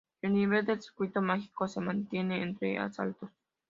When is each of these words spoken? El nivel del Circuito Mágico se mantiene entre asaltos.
El 0.23 0.33
nivel 0.33 0.65
del 0.65 0.81
Circuito 0.81 1.21
Mágico 1.21 1.67
se 1.67 1.79
mantiene 1.79 2.41
entre 2.41 2.79
asaltos. 2.79 3.29